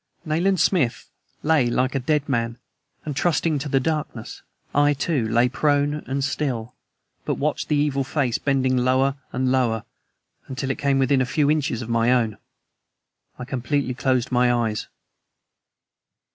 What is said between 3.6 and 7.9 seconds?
the darkness, I, too, lay prone and still, but watched the